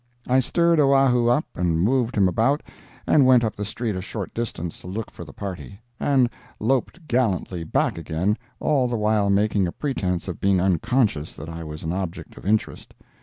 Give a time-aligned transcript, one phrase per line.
[0.27, 2.63] I stirred Oahu up and moved him about,
[3.05, 6.27] and went up the street a short distance to look for the party, and
[6.59, 11.63] "loped" gallantly back again, all the while making a pretense of being unconscious that I
[11.63, 12.95] was an object of interest.